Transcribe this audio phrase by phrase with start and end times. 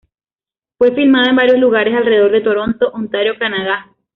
[0.79, 3.95] Fue filmada en varios lugares alrededor de Toronto, Ontario, Canadá.